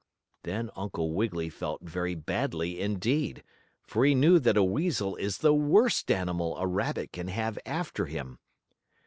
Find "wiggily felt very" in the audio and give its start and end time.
1.13-2.15